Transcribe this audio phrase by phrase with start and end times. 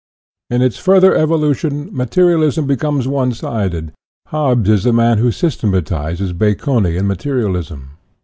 [0.49, 3.91] INTRODUCTION 15" In its further evolution, materialism becomes one sided.
[4.29, 7.91] Hobbes is the man who systematizes Baconian materialism.